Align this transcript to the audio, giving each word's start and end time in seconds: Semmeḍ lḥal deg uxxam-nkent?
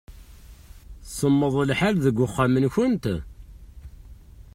Semmeḍ 1.17 1.55
lḥal 1.69 1.95
deg 2.05 2.17
uxxam-nkent? 2.25 3.05